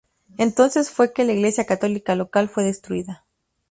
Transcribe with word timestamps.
Entonces 0.39 0.89
fue 0.89 1.13
que 1.13 1.23
la 1.25 1.33
iglesia 1.33 1.65
católica 1.65 2.15
local 2.15 2.49
fue 2.49 2.63
destruida. 2.63 3.23